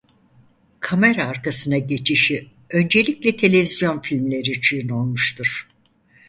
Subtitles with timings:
[0.79, 5.67] Kamera arkasına geçişi öncelikle televizyon filmleri için olmuştur.